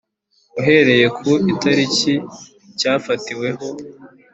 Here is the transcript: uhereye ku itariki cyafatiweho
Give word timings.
uhereye 0.59 1.05
ku 1.17 1.29
itariki 1.53 2.13
cyafatiweho 2.79 3.67